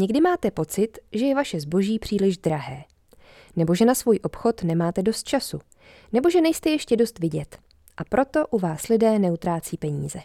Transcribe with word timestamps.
Někdy 0.00 0.20
máte 0.20 0.50
pocit, 0.50 0.98
že 1.12 1.24
je 1.24 1.34
vaše 1.34 1.60
zboží 1.60 1.98
příliš 1.98 2.38
drahé. 2.38 2.84
Nebo 3.56 3.74
že 3.74 3.84
na 3.84 3.94
svůj 3.94 4.18
obchod 4.22 4.64
nemáte 4.64 5.02
dost 5.02 5.22
času. 5.22 5.60
Nebo 6.12 6.30
že 6.30 6.40
nejste 6.40 6.70
ještě 6.70 6.96
dost 6.96 7.18
vidět. 7.18 7.58
A 7.96 8.04
proto 8.04 8.46
u 8.46 8.58
vás 8.58 8.88
lidé 8.88 9.18
neutrácí 9.18 9.76
peníze. 9.76 10.18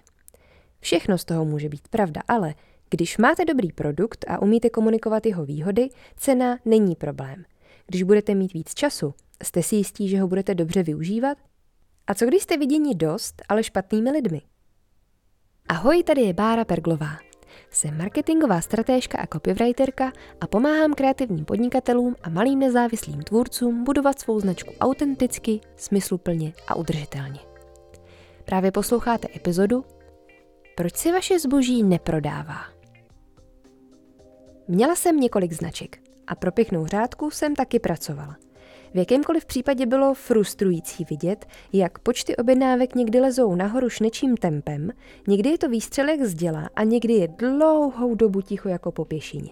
Všechno 0.80 1.18
z 1.18 1.26
toho 1.26 1.46
může 1.46 1.70
být 1.70 1.88
pravda, 1.88 2.22
ale 2.28 2.56
když 2.90 3.18
máte 3.18 3.46
dobrý 3.46 3.72
produkt 3.72 4.26
a 4.28 4.42
umíte 4.42 4.70
komunikovat 4.70 5.26
jeho 5.26 5.46
výhody, 5.46 5.90
cena 6.18 6.58
není 6.66 6.96
problém. 6.96 7.46
Když 7.88 8.04
budete 8.04 8.36
mít 8.36 8.54
víc 8.54 8.74
času, 8.74 9.14
jste 9.44 9.64
si 9.64 9.76
jistí, 9.76 10.10
že 10.10 10.20
ho 10.20 10.28
budete 10.28 10.56
dobře 10.56 10.84
využívat? 10.84 11.38
A 12.08 12.14
co 12.14 12.26
když 12.26 12.44
jste 12.44 12.58
viděni 12.58 12.96
dost, 12.96 13.42
ale 13.50 13.64
špatnými 13.64 14.12
lidmi? 14.12 14.42
Ahoj, 15.70 16.04
tady 16.04 16.22
je 16.22 16.34
Bára 16.34 16.66
Perglová. 16.66 17.25
Jsem 17.76 17.98
marketingová 17.98 18.62
stratéžka 18.62 19.18
a 19.18 19.28
copywriterka 19.28 20.12
a 20.42 20.48
pomáhám 20.48 20.94
kreativním 20.94 21.46
podnikatelům 21.46 22.16
a 22.24 22.30
malým 22.30 22.60
nezávislým 22.60 23.22
tvůrcům 23.22 23.84
budovat 23.84 24.20
svou 24.20 24.40
značku 24.40 24.74
autenticky, 24.80 25.60
smysluplně 25.76 26.54
a 26.68 26.76
udržitelně. 26.76 27.40
Právě 28.46 28.72
posloucháte 28.72 29.28
epizodu 29.36 29.86
Proč 30.76 30.96
si 30.96 31.12
vaše 31.12 31.40
zboží 31.40 31.84
neprodává? 31.84 32.62
Měla 34.68 34.96
jsem 34.96 35.20
několik 35.20 35.54
značek 35.54 36.00
a 36.28 36.36
pro 36.36 36.52
pěknou 36.52 36.86
řádku 36.86 37.32
jsem 37.32 37.56
taky 37.56 37.80
pracovala. 37.80 38.38
V 38.96 38.98
jakémkoliv 38.98 39.46
případě 39.46 39.86
bylo 39.86 40.14
frustrující 40.14 41.06
vidět, 41.10 41.46
jak 41.74 42.00
počty 42.00 42.36
objednávek 42.36 42.96
někdy 42.96 43.20
lezou 43.20 43.56
nahoru 43.56 43.90
šnečím 43.90 44.38
tempem, 44.38 44.92
někdy 45.28 45.50
je 45.50 45.58
to 45.58 45.70
výstřelek 45.70 46.24
z 46.24 46.34
děla 46.34 46.70
a 46.76 46.84
někdy 46.84 47.14
je 47.14 47.28
dlouhou 47.28 48.16
dobu 48.16 48.42
ticho 48.42 48.70
jako 48.70 48.92
po 48.92 49.06
pěšině. 49.06 49.50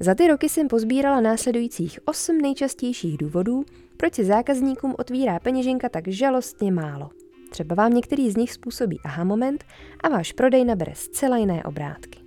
Za 0.00 0.14
ty 0.14 0.28
roky 0.28 0.48
jsem 0.48 0.68
pozbírala 0.68 1.20
následujících 1.20 2.00
osm 2.04 2.38
nejčastějších 2.38 3.18
důvodů, 3.18 3.64
proč 3.96 4.14
se 4.14 4.24
zákazníkům 4.24 4.94
otvírá 4.98 5.40
peněženka 5.40 5.88
tak 5.88 6.08
žalostně 6.08 6.72
málo. 6.72 7.10
Třeba 7.50 7.74
vám 7.74 7.94
některý 7.94 8.30
z 8.30 8.36
nich 8.36 8.52
způsobí 8.52 8.98
aha 9.04 9.24
moment 9.24 9.64
a 10.00 10.08
váš 10.08 10.32
prodej 10.32 10.64
nabere 10.64 10.92
zcela 10.94 11.36
jiné 11.36 11.64
obrátky. 11.64 12.18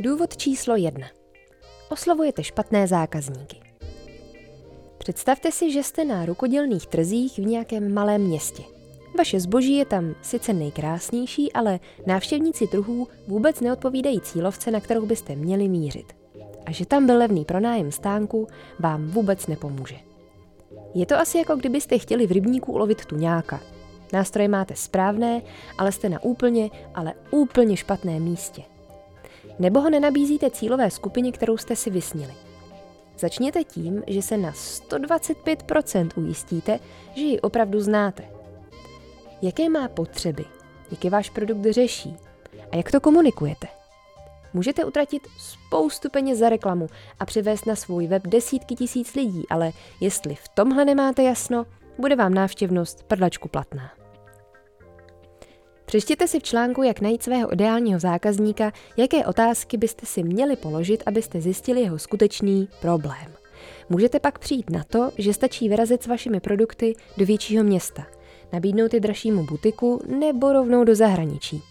Důvod 0.00 0.36
číslo 0.36 0.76
jedna. 0.76 1.06
Oslovujete 1.90 2.44
špatné 2.44 2.86
zákazníky. 2.86 3.63
Představte 5.04 5.52
si, 5.52 5.72
že 5.72 5.82
jste 5.82 6.04
na 6.04 6.26
rukodělných 6.26 6.86
trzích 6.86 7.38
v 7.38 7.46
nějakém 7.46 7.94
malém 7.94 8.20
městě. 8.20 8.62
Vaše 9.18 9.40
zboží 9.40 9.76
je 9.76 9.84
tam 9.84 10.14
sice 10.22 10.52
nejkrásnější, 10.52 11.52
ale 11.52 11.80
návštěvníci 12.06 12.66
trhů 12.66 13.08
vůbec 13.28 13.60
neodpovídají 13.60 14.20
cílovce, 14.20 14.70
na 14.70 14.80
kterou 14.80 15.06
byste 15.06 15.36
měli 15.36 15.68
mířit. 15.68 16.12
A 16.66 16.72
že 16.72 16.86
tam 16.86 17.06
byl 17.06 17.18
levný 17.18 17.44
pronájem 17.44 17.92
stánku, 17.92 18.46
vám 18.78 19.06
vůbec 19.06 19.46
nepomůže. 19.46 19.96
Je 20.94 21.06
to 21.06 21.18
asi 21.18 21.38
jako 21.38 21.56
kdybyste 21.56 21.98
chtěli 21.98 22.26
v 22.26 22.32
rybníku 22.32 22.72
ulovit 22.72 23.04
tuňáka. 23.04 23.60
Nástroje 24.12 24.48
máte 24.48 24.76
správné, 24.76 25.42
ale 25.78 25.92
jste 25.92 26.08
na 26.08 26.22
úplně, 26.22 26.70
ale 26.94 27.12
úplně 27.30 27.76
špatném 27.76 28.22
místě. 28.22 28.62
Nebo 29.58 29.80
ho 29.80 29.90
nenabízíte 29.90 30.50
cílové 30.50 30.90
skupině, 30.90 31.32
kterou 31.32 31.56
jste 31.56 31.76
si 31.76 31.90
vysnili. 31.90 32.32
Začněte 33.18 33.64
tím, 33.64 34.02
že 34.06 34.22
se 34.22 34.36
na 34.36 34.52
125% 34.52 36.08
ujistíte, 36.16 36.78
že 37.14 37.22
ji 37.22 37.40
opravdu 37.40 37.80
znáte. 37.80 38.24
Jaké 39.42 39.68
má 39.68 39.88
potřeby, 39.88 40.44
jaké 40.90 41.10
váš 41.10 41.30
produkt 41.30 41.66
řeší 41.70 42.16
a 42.72 42.76
jak 42.76 42.90
to 42.90 43.00
komunikujete. 43.00 43.66
Můžete 44.54 44.84
utratit 44.84 45.22
spoustu 45.38 46.10
peněz 46.10 46.38
za 46.38 46.48
reklamu 46.48 46.86
a 47.20 47.26
přivést 47.26 47.66
na 47.66 47.76
svůj 47.76 48.06
web 48.06 48.22
desítky 48.26 48.74
tisíc 48.74 49.14
lidí, 49.14 49.44
ale 49.50 49.72
jestli 50.00 50.34
v 50.34 50.48
tomhle 50.48 50.84
nemáte 50.84 51.22
jasno, 51.22 51.66
bude 51.98 52.16
vám 52.16 52.34
návštěvnost 52.34 53.02
prdlačku 53.02 53.48
platná. 53.48 54.03
Přečtěte 55.94 56.28
si 56.28 56.40
v 56.40 56.42
článku, 56.42 56.82
jak 56.82 57.00
najít 57.00 57.22
svého 57.22 57.52
ideálního 57.52 58.00
zákazníka, 58.00 58.72
jaké 58.96 59.26
otázky 59.26 59.76
byste 59.76 60.06
si 60.06 60.22
měli 60.22 60.56
položit, 60.56 61.02
abyste 61.06 61.40
zjistili 61.40 61.80
jeho 61.80 61.98
skutečný 61.98 62.68
problém. 62.80 63.32
Můžete 63.88 64.20
pak 64.20 64.38
přijít 64.38 64.70
na 64.70 64.84
to, 64.84 65.10
že 65.18 65.34
stačí 65.34 65.68
vyrazit 65.68 66.02
s 66.02 66.06
vašimi 66.06 66.40
produkty 66.40 66.94
do 67.16 67.26
většího 67.26 67.64
města, 67.64 68.06
nabídnout 68.52 68.94
je 68.94 69.00
dražšímu 69.00 69.44
butiku 69.44 70.00
nebo 70.18 70.52
rovnou 70.52 70.84
do 70.84 70.94
zahraničí. 70.94 71.62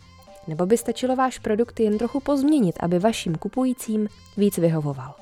Nebo 0.48 0.66
by 0.66 0.78
stačilo 0.78 1.16
váš 1.16 1.40
produkt 1.40 1.80
jen 1.80 1.98
trochu 1.98 2.20
pozměnit, 2.20 2.76
aby 2.80 3.00
vašim 3.00 3.36
kupujícím 3.36 4.08
víc 4.38 4.58
vyhovoval. 4.58 5.14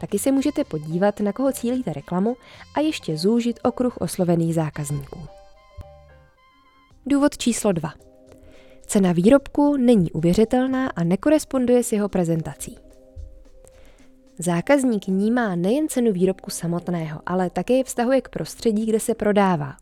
Taky 0.00 0.18
se 0.18 0.32
můžete 0.32 0.64
podívat, 0.64 1.20
na 1.20 1.32
koho 1.32 1.52
cílíte 1.52 1.92
reklamu 1.92 2.36
a 2.74 2.80
ještě 2.80 3.16
zúžit 3.16 3.60
okruh 3.62 3.96
oslovených 3.96 4.54
zákazníků. 4.54 5.18
Důvod 7.06 7.38
číslo 7.38 7.72
2. 7.72 7.92
Cena 8.86 9.12
výrobku 9.12 9.76
není 9.76 10.12
uvěřitelná 10.12 10.88
a 10.88 11.04
nekoresponduje 11.04 11.82
s 11.82 11.92
jeho 11.92 12.08
prezentací. 12.08 12.78
Zákazník 14.38 15.06
vnímá 15.06 15.56
nejen 15.56 15.88
cenu 15.88 16.12
výrobku 16.12 16.50
samotného, 16.50 17.20
ale 17.26 17.50
také 17.50 17.74
je 17.74 17.84
vztahuje 17.84 18.20
k 18.20 18.28
prostředí, 18.28 18.86
kde 18.86 19.00
se 19.00 19.14
prodává. 19.14 19.76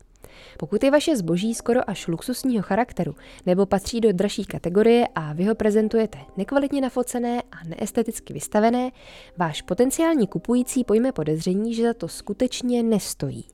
Pokud 0.57 0.83
je 0.83 0.91
vaše 0.91 1.17
zboží 1.17 1.53
skoro 1.53 1.89
až 1.89 2.07
luxusního 2.07 2.63
charakteru 2.63 3.15
nebo 3.45 3.65
patří 3.65 4.01
do 4.01 4.13
dražší 4.13 4.45
kategorie 4.45 5.07
a 5.15 5.33
vy 5.33 5.45
ho 5.45 5.55
prezentujete 5.55 6.17
nekvalitně 6.37 6.81
nafocené 6.81 7.41
a 7.51 7.67
neesteticky 7.67 8.33
vystavené, 8.33 8.91
váš 9.37 9.61
potenciální 9.61 10.27
kupující 10.27 10.83
pojme 10.83 11.11
podezření, 11.11 11.73
že 11.73 11.87
za 11.87 11.93
to 11.93 12.07
skutečně 12.07 12.83
nestojí. 12.83 13.45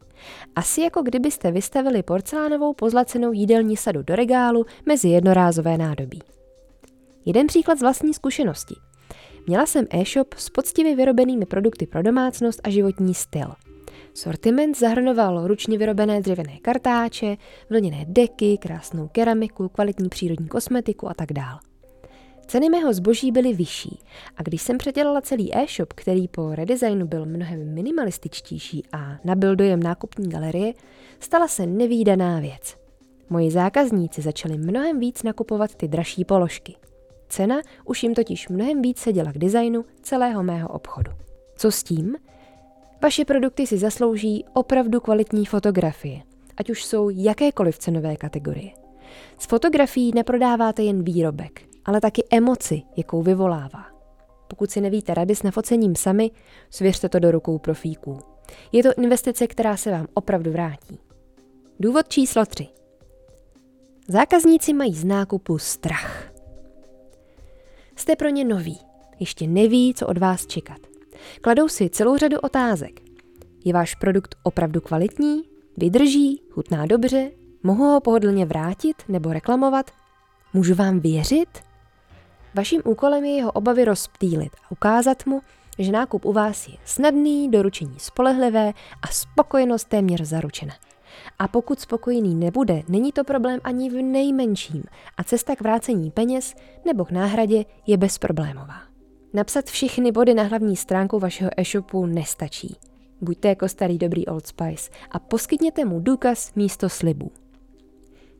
Asi 0.55 0.81
jako 0.81 1.01
kdybyste 1.01 1.51
vystavili 1.51 2.03
porcelánovou 2.03 2.73
pozlacenou 2.73 3.31
jídelní 3.31 3.77
sadu 3.77 4.03
do 4.03 4.15
regálu 4.15 4.65
mezi 4.85 5.07
jednorázové 5.07 5.77
nádobí. 5.77 6.21
Jeden 7.25 7.47
příklad 7.47 7.77
z 7.77 7.81
vlastní 7.81 8.13
zkušenosti. 8.13 8.75
Měla 9.47 9.65
jsem 9.65 9.85
e-shop 9.89 10.33
s 10.33 10.49
poctivě 10.49 10.95
vyrobenými 10.95 11.45
produkty 11.45 11.87
pro 11.87 12.03
domácnost 12.03 12.61
a 12.63 12.69
životní 12.69 13.13
styl. 13.13 13.53
Sortiment 14.13 14.79
zahrnoval 14.79 15.47
ručně 15.47 15.77
vyrobené 15.77 16.21
dřevěné 16.21 16.57
kartáče, 16.61 17.37
vlněné 17.69 18.05
deky, 18.07 18.57
krásnou 18.57 19.07
keramiku, 19.07 19.69
kvalitní 19.69 20.09
přírodní 20.09 20.47
kosmetiku 20.47 21.09
a 21.09 21.13
tak 21.13 21.33
dále. 21.33 21.59
Ceny 22.47 22.69
mého 22.69 22.93
zboží 22.93 23.31
byly 23.31 23.53
vyšší 23.53 23.99
a 24.37 24.43
když 24.43 24.61
jsem 24.61 24.77
předělala 24.77 25.21
celý 25.21 25.57
e-shop, 25.57 25.93
který 25.93 26.27
po 26.27 26.55
redesignu 26.55 27.07
byl 27.07 27.25
mnohem 27.25 27.73
minimalističtější 27.73 28.83
a 28.91 29.17
nabil 29.23 29.55
dojem 29.55 29.83
nákupní 29.83 30.29
galerie, 30.29 30.73
stala 31.19 31.47
se 31.47 31.65
nevýdaná 31.65 32.39
věc. 32.39 32.77
Moji 33.29 33.51
zákazníci 33.51 34.21
začali 34.21 34.57
mnohem 34.57 34.99
víc 34.99 35.23
nakupovat 35.23 35.75
ty 35.75 35.87
dražší 35.87 36.25
položky. 36.25 36.75
Cena 37.29 37.55
už 37.85 38.03
jim 38.03 38.13
totiž 38.13 38.49
mnohem 38.49 38.81
víc 38.81 38.99
seděla 38.99 39.31
k 39.31 39.37
designu 39.37 39.85
celého 40.01 40.43
mého 40.43 40.69
obchodu. 40.69 41.11
Co 41.55 41.71
s 41.71 41.83
tím? 41.83 42.15
Vaše 43.01 43.25
produkty 43.25 43.67
si 43.67 43.77
zaslouží 43.77 44.45
opravdu 44.53 44.99
kvalitní 44.99 45.45
fotografie, 45.45 46.21
ať 46.57 46.69
už 46.69 46.85
jsou 46.85 47.09
jakékoliv 47.09 47.77
cenové 47.77 48.15
kategorie. 48.15 48.71
S 49.37 49.45
fotografií 49.45 50.11
neprodáváte 50.15 50.83
jen 50.83 51.03
výrobek, 51.03 51.66
ale 51.87 52.01
taky 52.01 52.23
emoci, 52.31 52.81
jakou 52.97 53.21
vyvolává. 53.21 53.85
Pokud 54.47 54.71
si 54.71 54.81
nevíte 54.81 55.13
rady 55.13 55.35
s 55.35 55.43
nafocením 55.43 55.95
sami, 55.95 56.31
svěřte 56.69 57.09
to 57.09 57.19
do 57.19 57.31
rukou 57.31 57.57
profíků. 57.57 58.19
Je 58.71 58.83
to 58.83 58.89
investice, 58.97 59.47
která 59.47 59.77
se 59.77 59.91
vám 59.91 60.07
opravdu 60.13 60.51
vrátí. 60.51 60.99
Důvod 61.79 62.07
číslo 62.07 62.45
3. 62.45 62.67
Zákazníci 64.07 64.73
mají 64.73 64.93
z 64.93 65.03
nákupu 65.03 65.57
strach. 65.57 66.31
Jste 67.95 68.15
pro 68.15 68.29
ně 68.29 68.45
noví, 68.45 68.79
ještě 69.19 69.47
neví, 69.47 69.93
co 69.93 70.07
od 70.07 70.17
vás 70.17 70.47
čekat. 70.47 70.77
Kladou 71.41 71.67
si 71.67 71.89
celou 71.89 72.17
řadu 72.17 72.39
otázek. 72.39 73.01
Je 73.65 73.73
váš 73.73 73.95
produkt 73.95 74.35
opravdu 74.43 74.81
kvalitní? 74.81 75.41
Vydrží? 75.77 76.41
Chutná 76.49 76.85
dobře? 76.85 77.31
Mohu 77.63 77.83
ho 77.83 78.01
pohodlně 78.01 78.45
vrátit 78.45 78.95
nebo 79.07 79.33
reklamovat? 79.33 79.91
Můžu 80.53 80.75
vám 80.75 80.99
věřit? 80.99 81.66
Vaším 82.57 82.81
úkolem 82.85 83.25
je 83.25 83.31
jeho 83.31 83.51
obavy 83.51 83.85
rozptýlit 83.85 84.55
a 84.65 84.71
ukázat 84.71 85.25
mu, 85.25 85.41
že 85.79 85.91
nákup 85.91 86.25
u 86.25 86.33
vás 86.33 86.67
je 86.67 86.73
snadný, 86.85 87.51
doručení 87.51 87.95
spolehlivé 87.97 88.73
a 89.01 89.07
spokojenost 89.07 89.87
téměř 89.87 90.21
zaručena. 90.21 90.73
A 91.39 91.47
pokud 91.47 91.79
spokojený 91.79 92.35
nebude, 92.35 92.83
není 92.87 93.11
to 93.11 93.23
problém 93.23 93.59
ani 93.63 93.89
v 93.89 93.93
nejmenším 93.93 94.83
a 95.17 95.23
cesta 95.23 95.55
k 95.55 95.61
vrácení 95.61 96.11
peněz 96.11 96.55
nebo 96.85 97.05
k 97.05 97.11
náhradě 97.11 97.65
je 97.87 97.97
bezproblémová. 97.97 98.81
Napsat 99.33 99.65
všechny 99.65 100.11
body 100.11 100.33
na 100.33 100.43
hlavní 100.43 100.75
stránku 100.75 101.19
vašeho 101.19 101.51
e-shopu 101.57 102.05
nestačí. 102.05 102.75
Buďte 103.21 103.47
jako 103.47 103.69
starý 103.69 103.97
dobrý 103.97 104.25
Old 104.25 104.47
Spice 104.47 104.91
a 105.11 105.19
poskytněte 105.19 105.85
mu 105.85 105.99
důkaz 105.99 106.55
místo 106.55 106.89
slibů. 106.89 107.31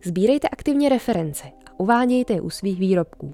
Sbírejte 0.03 0.47
aktivně 0.47 0.89
reference 0.89 1.43
a 1.65 1.79
uvádějte 1.79 2.33
je 2.33 2.41
u 2.41 2.49
svých 2.49 2.79
výrobků. 2.79 3.33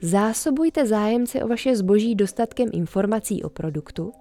Zásobujte 0.00 0.86
zájemce 0.86 1.44
o 1.44 1.48
vaše 1.48 1.76
zboží 1.76 2.14
dostatkem 2.14 2.68
informací 2.72 3.42
o 3.42 3.48
produktu, 3.48 4.12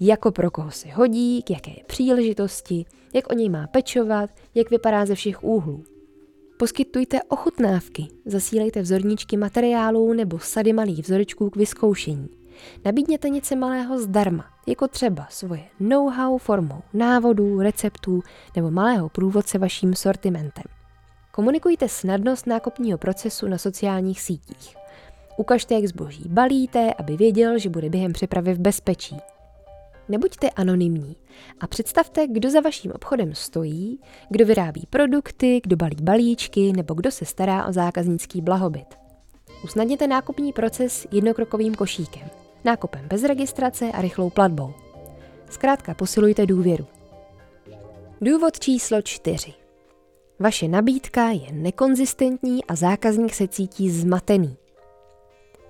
jako 0.00 0.32
pro 0.32 0.50
koho 0.50 0.70
se 0.70 0.88
hodí, 0.88 1.42
k 1.42 1.50
jaké 1.50 1.70
je 1.70 1.84
příležitosti, 1.86 2.84
jak 3.14 3.32
o 3.32 3.34
něj 3.34 3.48
má 3.48 3.66
pečovat, 3.66 4.30
jak 4.54 4.70
vypadá 4.70 5.06
ze 5.06 5.14
všech 5.14 5.44
úhlů. 5.44 5.84
Poskytujte 6.58 7.22
ochutnávky, 7.28 8.08
zasílejte 8.26 8.82
vzorníčky 8.82 9.36
materiálů 9.36 10.12
nebo 10.12 10.38
sady 10.38 10.72
malých 10.72 10.98
vzorečků 10.98 11.50
k 11.50 11.56
vyzkoušení. 11.56 12.28
Nabídněte 12.84 13.28
něco 13.28 13.56
malého 13.56 13.98
zdarma, 13.98 14.44
jako 14.66 14.88
třeba 14.88 15.26
svoje 15.30 15.64
know-how 15.80 16.38
formou 16.38 16.82
návodů, 16.94 17.60
receptů 17.60 18.22
nebo 18.56 18.70
malého 18.70 19.08
průvodce 19.08 19.58
vaším 19.58 19.94
sortimentem. 19.94 20.64
Komunikujte 21.32 21.88
snadnost 21.88 22.46
nákupního 22.46 22.98
procesu 22.98 23.48
na 23.48 23.58
sociálních 23.58 24.20
sítích. 24.20 24.81
Ukažte, 25.36 25.74
jak 25.74 25.86
zboží 25.86 26.24
balíte, 26.28 26.94
aby 26.94 27.16
věděl, 27.16 27.58
že 27.58 27.68
bude 27.68 27.90
během 27.90 28.12
přepravy 28.12 28.54
v 28.54 28.58
bezpečí. 28.58 29.16
Nebuďte 30.08 30.50
anonymní 30.50 31.16
a 31.60 31.66
představte, 31.66 32.26
kdo 32.26 32.50
za 32.50 32.60
vaším 32.60 32.92
obchodem 32.92 33.34
stojí, 33.34 34.00
kdo 34.28 34.46
vyrábí 34.46 34.86
produkty, 34.90 35.60
kdo 35.62 35.76
balí 35.76 35.96
balíčky 36.02 36.72
nebo 36.72 36.94
kdo 36.94 37.10
se 37.10 37.24
stará 37.24 37.66
o 37.66 37.72
zákaznický 37.72 38.40
blahobyt. 38.40 38.86
Usnadněte 39.64 40.06
nákupní 40.06 40.52
proces 40.52 41.06
jednokrokovým 41.12 41.74
košíkem, 41.74 42.28
nákupem 42.64 43.08
bez 43.08 43.24
registrace 43.24 43.92
a 43.92 44.02
rychlou 44.02 44.30
platbou. 44.30 44.74
Zkrátka 45.50 45.94
posilujte 45.94 46.46
důvěru. 46.46 46.86
Důvod 48.20 48.60
číslo 48.60 49.02
čtyři. 49.02 49.54
Vaše 50.38 50.68
nabídka 50.68 51.30
je 51.30 51.52
nekonzistentní 51.52 52.64
a 52.64 52.74
zákazník 52.74 53.34
se 53.34 53.48
cítí 53.48 53.90
zmatený. 53.90 54.56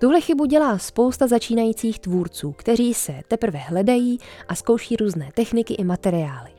Tuhle 0.03 0.21
chybu 0.21 0.45
dělá 0.45 0.77
spousta 0.77 1.27
začínajících 1.27 1.99
tvůrců, 1.99 2.51
kteří 2.51 2.93
se 2.93 3.21
teprve 3.27 3.59
hledají 3.59 4.17
a 4.47 4.55
zkouší 4.55 4.95
různé 4.95 5.29
techniky 5.33 5.73
i 5.73 5.83
materiály. 5.83 6.51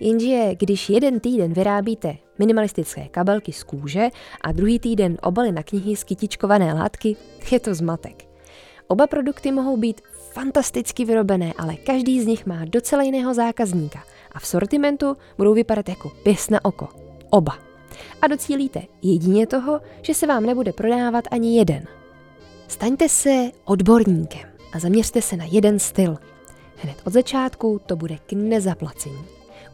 Jenže 0.00 0.54
když 0.58 0.90
jeden 0.90 1.20
týden 1.20 1.52
vyrábíte 1.52 2.16
minimalistické 2.38 3.08
kabelky 3.08 3.52
z 3.52 3.62
kůže 3.62 4.08
a 4.40 4.52
druhý 4.52 4.78
týden 4.78 5.18
obaly 5.22 5.52
na 5.52 5.62
knihy 5.62 5.96
z 5.96 6.04
kytičkované 6.04 6.74
látky, 6.74 7.16
je 7.50 7.60
to 7.60 7.74
zmatek. 7.74 8.24
Oba 8.88 9.06
produkty 9.06 9.52
mohou 9.52 9.76
být 9.76 10.00
fantasticky 10.32 11.04
vyrobené, 11.04 11.52
ale 11.58 11.76
každý 11.76 12.20
z 12.20 12.26
nich 12.26 12.46
má 12.46 12.64
docela 12.64 13.02
jiného 13.02 13.34
zákazníka 13.34 14.04
a 14.32 14.40
v 14.40 14.46
sortimentu 14.46 15.16
budou 15.38 15.54
vypadat 15.54 15.88
jako 15.88 16.12
pěs 16.22 16.50
na 16.50 16.64
oko. 16.64 16.88
Oba. 17.30 17.58
A 18.22 18.26
docílíte 18.26 18.82
jedině 19.02 19.46
toho, 19.46 19.80
že 20.02 20.14
se 20.14 20.26
vám 20.26 20.46
nebude 20.46 20.72
prodávat 20.72 21.24
ani 21.30 21.58
jeden– 21.58 21.86
Staňte 22.72 23.08
se 23.08 23.50
odborníkem 23.64 24.48
a 24.72 24.78
zaměřte 24.78 25.22
se 25.22 25.36
na 25.36 25.44
jeden 25.50 25.78
styl. 25.78 26.16
Hned 26.76 26.96
od 27.04 27.12
začátku 27.12 27.80
to 27.86 27.96
bude 27.96 28.18
k 28.26 28.32
nezaplacení. 28.32 29.24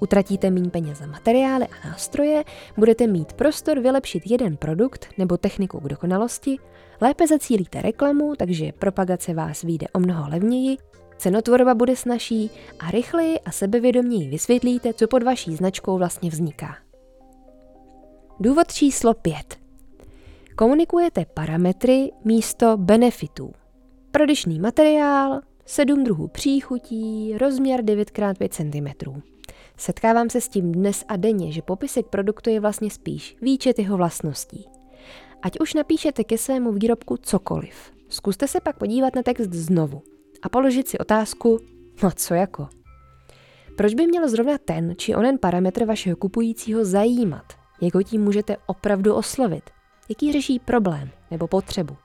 Utratíte 0.00 0.50
méně 0.50 0.70
peněz 0.70 0.98
za 0.98 1.06
materiály 1.06 1.66
a 1.66 1.88
nástroje, 1.88 2.44
budete 2.76 3.06
mít 3.06 3.32
prostor 3.32 3.80
vylepšit 3.80 4.22
jeden 4.26 4.56
produkt 4.56 5.08
nebo 5.18 5.36
techniku 5.36 5.80
k 5.80 5.88
dokonalosti, 5.88 6.56
lépe 7.00 7.26
zacílíte 7.26 7.82
reklamu, 7.82 8.34
takže 8.36 8.72
propagace 8.72 9.34
vás 9.34 9.62
vyjde 9.62 9.86
o 9.92 9.98
mnoho 9.98 10.30
levněji, 10.30 10.76
cenotvorba 11.18 11.74
bude 11.74 11.96
snažší 11.96 12.50
a 12.78 12.90
rychleji 12.90 13.40
a 13.40 13.50
sebevědoměji 13.50 14.30
vysvětlíte, 14.30 14.94
co 14.94 15.08
pod 15.08 15.22
vaší 15.22 15.56
značkou 15.56 15.98
vlastně 15.98 16.30
vzniká. 16.30 16.76
Důvod 18.40 18.72
číslo 18.72 19.14
5. 19.14 19.67
Komunikujete 20.58 21.24
parametry 21.34 22.12
místo 22.24 22.76
benefitů. 22.76 23.52
Prodyšný 24.10 24.60
materiál, 24.60 25.40
7 25.66 26.04
druhů 26.04 26.28
příchutí, 26.28 27.38
rozměr 27.38 27.80
9x5 27.84 28.48
cm. 28.48 29.20
Setkávám 29.76 30.30
se 30.30 30.40
s 30.40 30.48
tím 30.48 30.72
dnes 30.72 31.04
a 31.08 31.16
denně, 31.16 31.52
že 31.52 31.62
popisek 31.62 32.06
produktu 32.06 32.50
je 32.50 32.60
vlastně 32.60 32.90
spíš 32.90 33.36
výčet 33.42 33.78
jeho 33.78 33.96
vlastností. 33.96 34.68
Ať 35.42 35.60
už 35.60 35.74
napíšete 35.74 36.24
ke 36.24 36.38
svému 36.38 36.72
výrobku 36.72 37.16
cokoliv, 37.16 37.92
zkuste 38.08 38.48
se 38.48 38.60
pak 38.60 38.78
podívat 38.78 39.16
na 39.16 39.22
text 39.22 39.52
znovu 39.52 40.02
a 40.42 40.48
položit 40.48 40.88
si 40.88 40.98
otázku, 40.98 41.58
no 42.02 42.10
co 42.10 42.34
jako? 42.34 42.68
Proč 43.76 43.94
by 43.94 44.06
měl 44.06 44.28
zrovna 44.28 44.58
ten 44.58 44.94
či 44.96 45.14
onen 45.14 45.38
parametr 45.38 45.84
vašeho 45.84 46.16
kupujícího 46.16 46.84
zajímat? 46.84 47.44
Jak 47.80 47.94
ho 47.94 48.02
tím 48.02 48.22
můžete 48.22 48.56
opravdu 48.66 49.14
oslovit? 49.14 49.77
Jaký 50.08 50.32
řeší 50.32 50.58
problém 50.58 51.10
nebo 51.30 51.48
potřebu. 51.48 51.96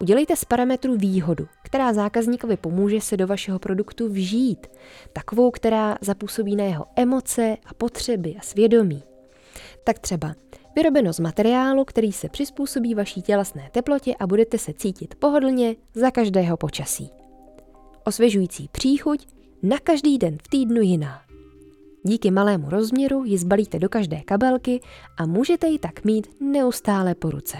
Udělejte 0.00 0.36
z 0.36 0.44
parametru 0.44 0.96
výhodu, 0.96 1.48
která 1.62 1.92
zákazníkovi 1.92 2.56
pomůže 2.56 3.00
se 3.00 3.16
do 3.16 3.26
vašeho 3.26 3.58
produktu 3.58 4.08
vžít, 4.08 4.66
takovou, 5.12 5.50
která 5.50 5.98
zapůsobí 6.00 6.56
na 6.56 6.64
jeho 6.64 6.86
emoce 6.96 7.56
a 7.66 7.74
potřeby 7.74 8.36
a 8.38 8.42
svědomí. 8.42 9.02
Tak 9.84 9.98
třeba 9.98 10.34
vyrobeno 10.76 11.12
z 11.12 11.20
materiálu, 11.20 11.84
který 11.84 12.12
se 12.12 12.28
přizpůsobí 12.28 12.94
vaší 12.94 13.22
tělesné 13.22 13.68
teplotě 13.72 14.14
a 14.20 14.26
budete 14.26 14.58
se 14.58 14.72
cítit 14.72 15.14
pohodlně 15.14 15.76
za 15.94 16.10
každého 16.10 16.56
počasí. 16.56 17.10
Osvěžující 18.04 18.68
příchuť 18.72 19.26
na 19.62 19.78
každý 19.78 20.18
den 20.18 20.38
v 20.44 20.48
týdnu 20.48 20.80
jiná. 20.80 21.25
Díky 22.06 22.30
malému 22.30 22.70
rozměru 22.70 23.24
ji 23.24 23.38
zbalíte 23.38 23.78
do 23.78 23.88
každé 23.88 24.20
kabelky 24.20 24.80
a 25.18 25.26
můžete 25.26 25.66
ji 25.66 25.78
tak 25.78 26.04
mít 26.04 26.26
neustále 26.40 27.14
po 27.14 27.30
ruce. 27.30 27.56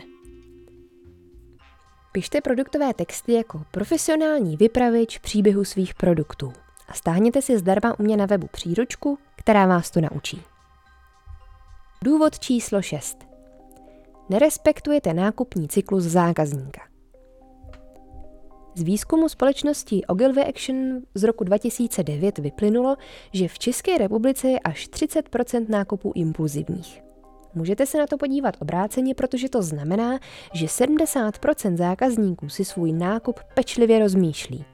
Pište 2.13 2.41
produktové 2.41 2.95
texty 2.95 3.33
jako 3.33 3.63
profesionální 3.71 4.57
vypravič 4.57 5.19
příběhu 5.19 5.65
svých 5.65 5.95
produktů 5.95 6.53
a 6.89 6.93
stáhněte 6.93 7.43
si 7.43 7.59
zdarma 7.59 7.99
u 7.99 8.03
mě 8.03 8.17
na 8.17 8.27
webu 8.27 8.47
příručku, 8.53 9.19
která 9.37 9.67
vás 9.67 9.91
to 9.91 10.01
naučí. 10.01 10.43
Důvod 12.05 12.39
číslo 12.39 12.83
6. 12.83 13.19
Nerespektujete 14.29 15.15
nákupní 15.15 15.69
cyklus 15.69 16.05
zákazníka. 16.05 16.96
Z 18.79 18.83
výzkumu 18.83 19.29
společnosti 19.29 20.05
Ogilvy 20.07 20.45
Action 20.45 21.01
z 21.15 21.25
roku 21.25 21.45
2009 21.45 22.39
vyplynulo, 22.39 22.97
že 23.33 23.49
v 23.49 23.59
České 23.59 23.99
republice 23.99 24.49
je 24.49 24.59
až 24.61 24.89
30% 24.89 25.67
nákupů 25.69 26.13
impulzivních. 26.15 27.03
Můžete 27.55 27.87
se 27.87 27.99
na 27.99 28.07
to 28.07 28.17
podívat 28.17 28.57
obráceně, 28.61 29.15
protože 29.15 29.49
to 29.49 29.63
znamená, 29.63 30.19
že 30.53 30.67
70% 30.67 31.77
zákazníků 31.77 32.49
si 32.49 32.65
svůj 32.65 32.93
nákup 32.93 33.41
pečlivě 33.55 33.99
rozmýšlí. 33.99 34.65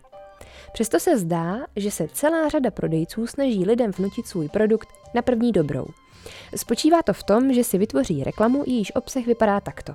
Přesto 0.72 1.00
se 1.00 1.18
zdá, 1.18 1.66
že 1.76 1.90
se 1.90 2.09
celá 2.12 2.49
řada 2.49 2.71
prodejců 2.71 3.26
snaží 3.26 3.64
lidem 3.64 3.90
vnutit 3.90 4.26
svůj 4.26 4.49
produkt 4.49 4.88
na 5.14 5.23
první 5.23 5.52
dobrou. 5.52 5.87
Spočívá 6.56 7.02
to 7.02 7.12
v 7.12 7.23
tom, 7.23 7.52
že 7.52 7.64
si 7.64 7.78
vytvoří 7.78 8.25
reklamu, 8.25 8.64
jejíž 8.66 8.92
obsah 8.94 9.26
vypadá 9.26 9.61
takto. 9.61 9.94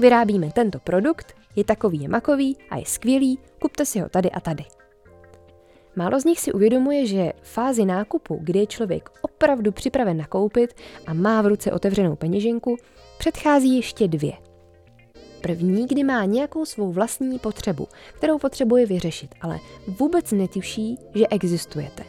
Vyrábíme 0.00 0.50
tento 0.52 0.78
produkt, 0.78 1.34
je 1.56 1.64
takový, 1.64 2.02
je 2.02 2.08
makový 2.08 2.56
a 2.70 2.76
je 2.76 2.84
skvělý, 2.86 3.38
kupte 3.58 3.86
si 3.86 4.00
ho 4.00 4.08
tady 4.08 4.30
a 4.30 4.40
tady. 4.40 4.64
Málo 5.96 6.20
z 6.20 6.24
nich 6.24 6.40
si 6.40 6.52
uvědomuje, 6.52 7.06
že 7.06 7.32
fázi 7.42 7.84
nákupu, 7.84 8.38
kdy 8.42 8.58
je 8.58 8.66
člověk 8.66 9.10
opravdu 9.22 9.72
připraven 9.72 10.16
nakoupit 10.16 10.74
a 11.06 11.14
má 11.14 11.42
v 11.42 11.46
ruce 11.46 11.72
otevřenou 11.72 12.16
peněženku, 12.16 12.76
předchází 13.18 13.76
ještě 13.76 14.08
dvě. 14.08 14.32
První, 15.40 15.86
kdy 15.86 16.04
má 16.04 16.24
nějakou 16.24 16.64
svou 16.64 16.92
vlastní 16.92 17.38
potřebu, 17.38 17.88
kterou 18.14 18.38
potřebuje 18.38 18.86
vyřešit, 18.86 19.34
ale 19.40 19.58
vůbec 19.88 20.32
netuší, 20.32 20.98
že 21.14 21.26
existujete. 21.26 22.04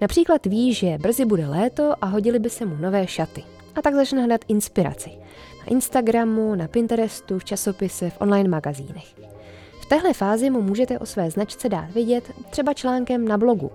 Například 0.00 0.46
ví, 0.46 0.74
že 0.74 0.98
brzy 0.98 1.24
bude 1.24 1.46
léto 1.46 1.94
a 2.00 2.06
hodili 2.06 2.38
by 2.38 2.50
se 2.50 2.66
mu 2.66 2.76
nové 2.76 3.06
šaty. 3.06 3.42
A 3.74 3.82
tak 3.82 3.94
začne 3.94 4.18
hledat 4.18 4.40
inspiraci 4.48 5.10
na 5.62 5.72
Instagramu, 5.72 6.54
na 6.54 6.68
Pinterestu, 6.68 7.38
v 7.38 7.44
časopise, 7.44 8.10
v 8.10 8.20
online 8.20 8.48
magazínech. 8.48 9.14
V 9.80 9.86
téhle 9.86 10.12
fázi 10.12 10.50
mu 10.50 10.62
můžete 10.62 10.98
o 10.98 11.06
své 11.06 11.30
značce 11.30 11.68
dát 11.68 11.90
vidět 11.90 12.30
třeba 12.50 12.74
článkem 12.74 13.28
na 13.28 13.38
blogu. 13.38 13.70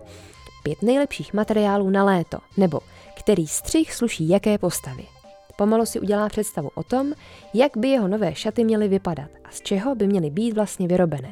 Pět 0.64 0.82
nejlepších 0.82 1.34
materiálů 1.34 1.90
na 1.90 2.04
léto, 2.04 2.38
nebo 2.58 2.80
který 3.18 3.48
střih 3.48 3.94
sluší 3.94 4.30
jaké 4.30 4.58
postavy. 4.58 5.06
Pomalu 5.58 5.86
si 5.86 6.00
udělá 6.00 6.30
představu 6.30 6.70
o 6.76 6.84
tom, 6.84 7.14
jak 7.54 7.78
by 7.78 7.88
jeho 7.88 8.08
nové 8.08 8.36
šaty 8.36 8.64
měly 8.64 8.88
vypadat 8.88 9.30
a 9.44 9.52
z 9.52 9.62
čeho 9.62 9.96
by 9.96 10.08
měly 10.08 10.30
být 10.30 10.54
vlastně 10.54 10.88
vyrobené. 10.88 11.32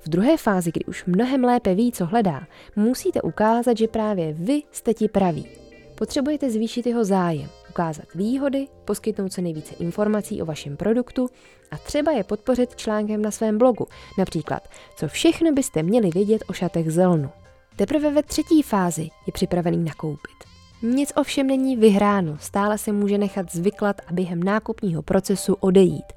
V 0.00 0.08
druhé 0.08 0.36
fázi, 0.36 0.72
kdy 0.72 0.84
už 0.84 1.04
mnohem 1.04 1.44
lépe 1.44 1.74
ví, 1.74 1.92
co 1.92 2.06
hledá, 2.06 2.46
musíte 2.76 3.22
ukázat, 3.22 3.76
že 3.76 3.88
právě 3.88 4.32
vy 4.32 4.62
jste 4.72 4.94
ti 4.94 5.08
praví. 5.08 5.46
Potřebujete 5.94 6.50
zvýšit 6.50 6.86
jeho 6.86 7.04
zájem, 7.04 7.48
ukázat 7.76 8.14
výhody, 8.14 8.68
poskytnout 8.84 9.32
co 9.32 9.40
nejvíce 9.40 9.74
informací 9.74 10.42
o 10.42 10.44
vašem 10.44 10.76
produktu 10.76 11.28
a 11.70 11.78
třeba 11.78 12.12
je 12.12 12.24
podpořit 12.24 12.76
článkem 12.76 13.22
na 13.22 13.30
svém 13.30 13.58
blogu, 13.58 13.86
například, 14.18 14.68
co 14.96 15.08
všechno 15.08 15.52
byste 15.52 15.82
měli 15.82 16.10
vědět 16.10 16.44
o 16.48 16.52
šatech 16.52 16.92
zelnu. 16.92 17.30
Teprve 17.76 18.10
ve 18.10 18.22
třetí 18.22 18.62
fázi 18.62 19.02
je 19.26 19.32
připravený 19.32 19.84
nakoupit. 19.84 20.36
Nic 20.82 21.12
ovšem 21.16 21.46
není 21.46 21.76
vyhráno, 21.76 22.36
stále 22.40 22.78
se 22.78 22.92
může 22.92 23.18
nechat 23.18 23.52
zvyklat 23.52 24.00
a 24.06 24.12
během 24.12 24.42
nákupního 24.42 25.02
procesu 25.02 25.54
odejít. 25.54 26.12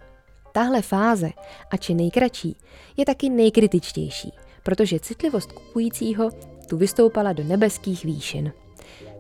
Tahle 0.52 0.82
fáze, 0.82 1.30
ač 1.72 1.90
je 1.90 1.96
nejkratší, 1.96 2.58
je 2.98 3.06
taky 3.06 3.30
nejkritičtější, 3.30 4.34
protože 4.64 5.00
citlivost 5.00 5.52
kupujícího 5.52 6.30
tu 6.70 6.78
vystoupala 6.78 7.34
do 7.34 7.44
nebeských 7.44 8.06
výšin. 8.06 8.52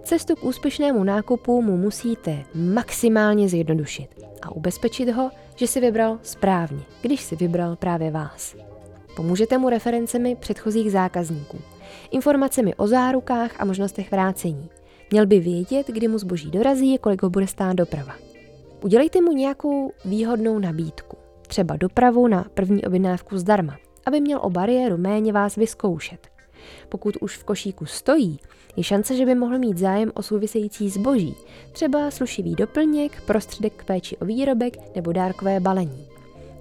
Cestu 0.03 0.35
k 0.35 0.43
úspěšnému 0.43 1.03
nákupu 1.03 1.61
mu 1.61 1.77
musíte 1.77 2.43
maximálně 2.55 3.49
zjednodušit 3.49 4.07
a 4.41 4.51
ubezpečit 4.51 5.09
ho, 5.09 5.31
že 5.55 5.67
si 5.67 5.79
vybral 5.79 6.19
správně, 6.23 6.83
když 7.01 7.21
si 7.21 7.35
vybral 7.35 7.75
právě 7.75 8.11
vás. 8.11 8.55
Pomůžete 9.15 9.57
mu 9.57 9.69
referencemi 9.69 10.35
předchozích 10.35 10.91
zákazníků, 10.91 11.57
informacemi 12.11 12.75
o 12.75 12.87
zárukách 12.87 13.51
a 13.61 13.65
možnostech 13.65 14.11
vrácení. 14.11 14.69
Měl 15.11 15.25
by 15.25 15.39
vědět, 15.39 15.87
kdy 15.87 16.07
mu 16.07 16.17
zboží 16.17 16.51
dorazí 16.51 16.95
a 16.95 16.97
kolik 16.97 17.23
ho 17.23 17.29
bude 17.29 17.47
stát 17.47 17.73
doprava. 17.73 18.15
Udělejte 18.81 19.21
mu 19.21 19.31
nějakou 19.31 19.91
výhodnou 20.05 20.59
nabídku, 20.59 21.17
třeba 21.47 21.75
dopravu 21.75 22.27
na 22.27 22.45
první 22.53 22.83
objednávku 22.83 23.37
zdarma, 23.37 23.77
aby 24.05 24.21
měl 24.21 24.39
o 24.43 24.49
bariéru 24.49 24.97
méně 24.97 25.33
vás 25.33 25.55
vyzkoušet. 25.55 26.27
Pokud 26.89 27.17
už 27.21 27.37
v 27.37 27.43
košíku 27.43 27.85
stojí, 27.85 28.39
je 28.75 28.83
šance, 28.83 29.15
že 29.15 29.25
by 29.25 29.35
mohl 29.35 29.59
mít 29.59 29.77
zájem 29.77 30.11
o 30.13 30.23
související 30.23 30.89
zboží, 30.89 31.35
třeba 31.71 32.11
slušivý 32.11 32.55
doplněk, 32.55 33.21
prostředek 33.21 33.73
k 33.73 33.83
péči 33.83 34.17
o 34.17 34.25
výrobek 34.25 34.95
nebo 34.95 35.11
dárkové 35.11 35.59
balení. 35.59 36.07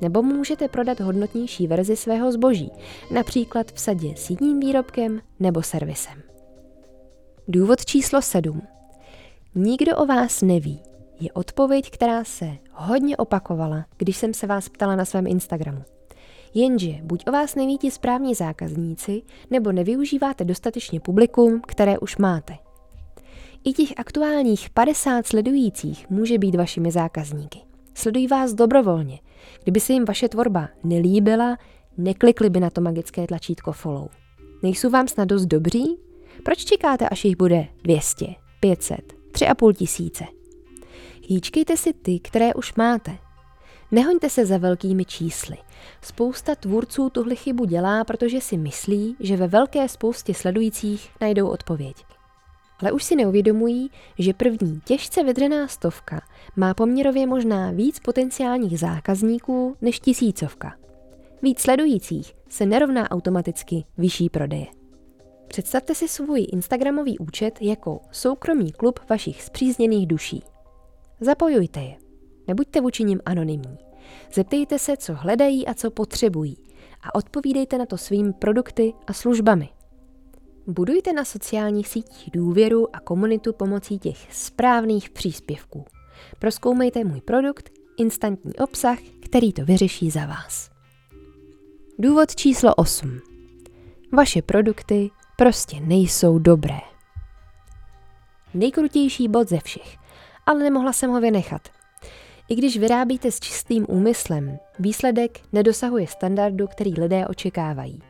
Nebo 0.00 0.22
můžete 0.22 0.68
prodat 0.68 1.00
hodnotnější 1.00 1.66
verzi 1.66 1.96
svého 1.96 2.32
zboží, 2.32 2.70
například 3.10 3.72
v 3.72 3.80
sadě 3.80 4.14
s 4.16 4.30
jedním 4.30 4.60
výrobkem 4.60 5.20
nebo 5.40 5.62
servisem. 5.62 6.22
Důvod 7.48 7.84
číslo 7.84 8.22
7. 8.22 8.62
Nikdo 9.54 9.96
o 9.96 10.06
vás 10.06 10.42
neví. 10.42 10.80
Je 11.20 11.32
odpověď, 11.32 11.90
která 11.90 12.24
se 12.24 12.50
hodně 12.72 13.16
opakovala, 13.16 13.84
když 13.96 14.16
jsem 14.16 14.34
se 14.34 14.46
vás 14.46 14.68
ptala 14.68 14.96
na 14.96 15.04
svém 15.04 15.26
Instagramu. 15.26 15.82
Jenže 16.54 16.92
buď 17.02 17.24
o 17.26 17.32
vás 17.32 17.54
neví 17.54 17.78
ti 17.78 17.90
správní 17.90 18.34
zákazníci, 18.34 19.22
nebo 19.50 19.72
nevyužíváte 19.72 20.44
dostatečně 20.44 21.00
publikum, 21.00 21.60
které 21.66 21.98
už 21.98 22.16
máte. 22.16 22.54
I 23.64 23.72
těch 23.72 23.92
aktuálních 23.96 24.70
50 24.70 25.26
sledujících 25.26 26.10
může 26.10 26.38
být 26.38 26.54
vašimi 26.54 26.90
zákazníky. 26.90 27.58
Sledují 27.94 28.26
vás 28.26 28.54
dobrovolně. 28.54 29.20
Kdyby 29.62 29.80
se 29.80 29.92
jim 29.92 30.04
vaše 30.04 30.28
tvorba 30.28 30.68
nelíbila, 30.84 31.58
neklikli 31.96 32.50
by 32.50 32.60
na 32.60 32.70
to 32.70 32.80
magické 32.80 33.26
tlačítko 33.26 33.72
follow. 33.72 34.08
Nejsou 34.62 34.90
vám 34.90 35.08
snad 35.08 35.24
dost 35.24 35.46
dobří? 35.46 35.98
Proč 36.44 36.64
čekáte, 36.64 37.08
až 37.08 37.24
jich 37.24 37.36
bude 37.36 37.66
200, 37.82 38.26
500, 38.60 38.98
3,5 39.32 39.72
tisíce? 39.72 40.24
Hýčkejte 41.28 41.76
si 41.76 41.92
ty, 41.92 42.20
které 42.20 42.54
už 42.54 42.74
máte. 42.74 43.18
Nehoňte 43.90 44.30
se 44.30 44.46
za 44.46 44.58
velkými 44.58 45.04
čísly. 45.04 45.56
Spousta 46.02 46.54
tvůrců 46.54 47.10
tuhle 47.10 47.34
chybu 47.34 47.64
dělá, 47.64 48.04
protože 48.04 48.40
si 48.40 48.56
myslí, 48.56 49.16
že 49.20 49.36
ve 49.36 49.48
velké 49.48 49.88
spoustě 49.88 50.34
sledujících 50.34 51.10
najdou 51.20 51.48
odpověď. 51.48 51.96
Ale 52.80 52.92
už 52.92 53.04
si 53.04 53.16
neuvědomují, 53.16 53.90
že 54.18 54.34
první 54.34 54.80
těžce 54.84 55.24
vydřená 55.24 55.68
stovka 55.68 56.20
má 56.56 56.74
poměrově 56.74 57.26
možná 57.26 57.70
víc 57.70 57.98
potenciálních 57.98 58.78
zákazníků 58.78 59.76
než 59.80 60.00
tisícovka. 60.00 60.74
Víc 61.42 61.60
sledujících 61.60 62.34
se 62.48 62.66
nerovná 62.66 63.10
automaticky 63.10 63.84
vyšší 63.98 64.28
prodeje. 64.28 64.66
Představte 65.48 65.94
si 65.94 66.08
svůj 66.08 66.46
Instagramový 66.52 67.18
účet 67.18 67.58
jako 67.60 68.00
soukromý 68.10 68.72
klub 68.72 69.00
vašich 69.10 69.42
zpřízněných 69.42 70.06
duší. 70.06 70.42
Zapojujte 71.20 71.80
je. 71.80 72.07
Nebuďte 72.48 72.80
vůči 72.80 73.04
nim 73.04 73.20
anonymní. 73.26 73.78
Zeptejte 74.32 74.78
se, 74.78 74.96
co 74.96 75.14
hledají 75.14 75.66
a 75.66 75.74
co 75.74 75.90
potřebují 75.90 76.56
a 77.02 77.14
odpovídejte 77.14 77.78
na 77.78 77.86
to 77.86 77.98
svými 77.98 78.32
produkty 78.32 78.94
a 79.06 79.12
službami. 79.12 79.68
Budujte 80.66 81.12
na 81.12 81.24
sociálních 81.24 81.88
sítích 81.88 82.30
důvěru 82.32 82.96
a 82.96 83.00
komunitu 83.00 83.52
pomocí 83.52 83.98
těch 83.98 84.34
správných 84.34 85.10
příspěvků. 85.10 85.84
Proskoumejte 86.38 87.04
můj 87.04 87.20
produkt, 87.20 87.70
instantní 87.98 88.54
obsah, 88.54 88.98
který 89.24 89.52
to 89.52 89.64
vyřeší 89.64 90.10
za 90.10 90.26
vás. 90.26 90.70
Důvod 91.98 92.36
číslo 92.36 92.74
8. 92.74 93.20
Vaše 94.12 94.42
produkty 94.42 95.10
prostě 95.36 95.80
nejsou 95.80 96.38
dobré. 96.38 96.80
Nejkrutější 98.54 99.28
bod 99.28 99.48
ze 99.48 99.58
všech, 99.60 99.96
ale 100.46 100.58
nemohla 100.58 100.92
jsem 100.92 101.10
ho 101.10 101.20
vynechat. 101.20 101.77
I 102.48 102.54
když 102.54 102.78
vyrábíte 102.78 103.30
s 103.30 103.40
čistým 103.40 103.86
úmyslem, 103.88 104.58
výsledek 104.78 105.40
nedosahuje 105.52 106.06
standardu, 106.06 106.66
který 106.66 106.94
lidé 106.94 107.26
očekávají. 107.26 108.02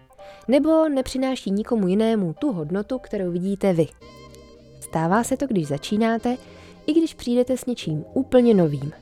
Nebo 0.49 0.89
nepřináší 0.89 1.51
nikomu 1.51 1.89
jinému 1.89 2.35
tu 2.39 2.53
hodnotu, 2.53 2.99
kterou 2.99 3.31
vidíte 3.31 3.73
vy. 3.73 3.87
Stává 4.81 5.25
se 5.25 5.37
to, 5.37 5.47
když 5.47 5.67
začínáte, 5.67 6.37
i 6.87 6.93
když 6.93 7.15
přijdete 7.15 7.57
s 7.57 7.67
něčím 7.67 8.05
úplně 8.15 8.55
novým. 8.55 8.93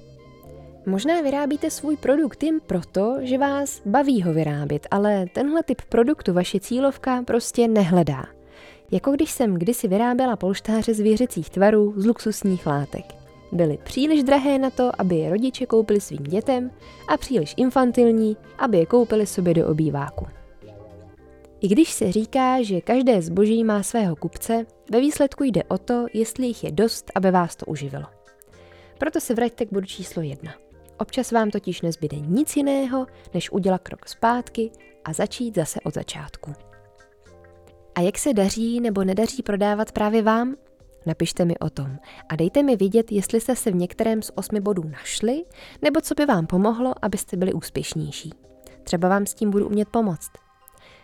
Možná 0.86 1.20
vyrábíte 1.20 1.70
svůj 1.70 1.96
produkt 1.96 2.42
jen 2.42 2.60
proto, 2.66 3.16
že 3.20 3.38
vás 3.38 3.82
baví 3.86 4.22
ho 4.22 4.32
vyrábět, 4.32 4.86
ale 4.90 5.26
tenhle 5.34 5.62
typ 5.62 5.82
produktu 5.88 6.32
vaše 6.32 6.60
cílovka 6.60 7.22
prostě 7.22 7.68
nehledá. 7.68 8.24
Jako 8.90 9.10
když 9.10 9.30
jsem 9.30 9.54
kdysi 9.54 9.88
vyráběla 9.88 10.36
polštáře 10.36 10.94
zvěřecích 10.94 11.50
tvarů 11.50 11.94
z 11.96 12.06
luxusních 12.06 12.66
látek. 12.66 13.15
Byly 13.52 13.78
příliš 13.82 14.22
drahé 14.22 14.58
na 14.58 14.70
to, 14.70 15.00
aby 15.00 15.16
je 15.16 15.30
rodiče 15.30 15.66
koupili 15.66 16.00
svým 16.00 16.22
dětem 16.22 16.70
a 17.08 17.16
příliš 17.16 17.54
infantilní, 17.56 18.36
aby 18.58 18.78
je 18.78 18.86
koupili 18.86 19.26
sobě 19.26 19.54
do 19.54 19.68
obýváku. 19.68 20.26
I 21.60 21.68
když 21.68 21.92
se 21.92 22.12
říká, 22.12 22.62
že 22.62 22.80
každé 22.80 23.22
zboží 23.22 23.64
má 23.64 23.82
svého 23.82 24.16
kupce, 24.16 24.66
ve 24.90 25.00
výsledku 25.00 25.44
jde 25.44 25.64
o 25.64 25.78
to, 25.78 26.06
jestli 26.12 26.46
jich 26.46 26.64
je 26.64 26.72
dost, 26.72 27.12
aby 27.14 27.30
vás 27.30 27.56
to 27.56 27.66
uživilo. 27.66 28.04
Proto 28.98 29.20
se 29.20 29.34
vraťte 29.34 29.66
k 29.66 29.72
bodu 29.72 29.86
číslo 29.86 30.22
jedna. 30.22 30.54
Občas 30.98 31.32
vám 31.32 31.50
totiž 31.50 31.82
nezbyde 31.82 32.16
nic 32.16 32.56
jiného, 32.56 33.06
než 33.34 33.52
udělat 33.52 33.82
krok 33.82 34.08
zpátky 34.08 34.70
a 35.04 35.12
začít 35.12 35.54
zase 35.54 35.80
od 35.80 35.94
začátku. 35.94 36.52
A 37.94 38.00
jak 38.00 38.18
se 38.18 38.34
daří 38.34 38.80
nebo 38.80 39.04
nedaří 39.04 39.42
prodávat 39.42 39.92
právě 39.92 40.22
vám? 40.22 40.54
Napište 41.06 41.44
mi 41.44 41.58
o 41.58 41.70
tom 41.70 41.98
a 42.28 42.36
dejte 42.36 42.62
mi 42.62 42.76
vidět, 42.76 43.12
jestli 43.12 43.40
jste 43.40 43.56
se 43.56 43.70
v 43.70 43.74
některém 43.74 44.22
z 44.22 44.30
osmi 44.34 44.60
bodů 44.60 44.82
našli, 44.84 45.44
nebo 45.82 46.00
co 46.00 46.14
by 46.14 46.26
vám 46.26 46.46
pomohlo, 46.46 46.94
abyste 47.02 47.36
byli 47.36 47.52
úspěšnější. 47.52 48.32
Třeba 48.84 49.08
vám 49.08 49.26
s 49.26 49.34
tím 49.34 49.50
budu 49.50 49.66
umět 49.66 49.88
pomoct. 49.88 50.30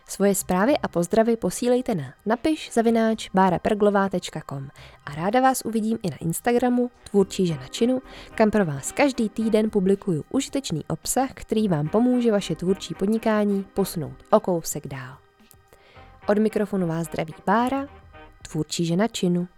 Svoje 0.09 0.35
zprávy 0.35 0.79
a 0.83 0.89
pozdravy 0.89 1.37
posílejte 1.37 1.95
na 1.95 2.15
napiš 2.27 2.71
zavináč 2.73 3.31
báraperglová.com 3.35 4.69
a 5.07 5.15
ráda 5.15 5.41
vás 5.41 5.63
uvidím 5.65 5.99
i 6.03 6.11
na 6.11 6.17
Instagramu 6.17 6.91
Tvůrčí 7.11 7.47
žena 7.47 7.69
činu, 7.69 8.03
kam 8.35 8.51
pro 8.51 8.65
vás 8.65 8.93
každý 8.93 9.29
týden 9.29 9.71
publikuju 9.71 10.25
užitečný 10.31 10.85
obsah, 10.89 11.31
který 11.35 11.69
vám 11.69 11.89
pomůže 11.89 12.33
vaše 12.33 12.55
tvůrčí 12.55 12.95
podnikání 12.95 13.65
posunout 13.75 14.17
o 14.31 14.41
kousek 14.41 14.87
dál. 14.87 15.17
Od 16.29 16.39
mikrofonu 16.39 16.87
vás 16.87 17.07
zdraví 17.07 17.35
Bára, 17.47 17.87
tvůrčí 18.43 18.85
žena 18.85 19.09
činu. 19.09 19.49